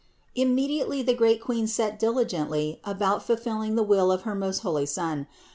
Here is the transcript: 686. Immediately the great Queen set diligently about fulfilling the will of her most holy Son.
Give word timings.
686. 0.35 0.49
Immediately 0.49 1.01
the 1.03 1.13
great 1.13 1.39
Queen 1.43 1.67
set 1.67 1.99
diligently 1.99 2.79
about 2.83 3.21
fulfilling 3.21 3.75
the 3.75 3.83
will 3.83 4.11
of 4.11 4.23
her 4.23 4.33
most 4.33 4.63
holy 4.65 4.87
Son. 4.87 5.27